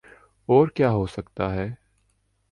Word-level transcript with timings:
اورکیا 0.49 0.89
ہوسکتاہے؟ 0.91 1.67